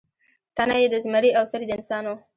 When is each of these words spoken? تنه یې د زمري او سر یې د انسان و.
تنه 0.55 0.75
یې 0.81 0.87
د 0.91 0.95
زمري 1.03 1.31
او 1.37 1.43
سر 1.51 1.61
یې 1.63 1.67
د 1.69 1.71
انسان 1.79 2.03
و. 2.07 2.13